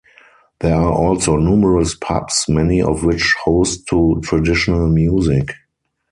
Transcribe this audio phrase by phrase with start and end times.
[0.61, 5.51] There are also numerous pubs, many of which host to traditional music.